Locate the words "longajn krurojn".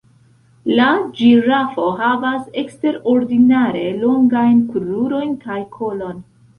4.03-5.41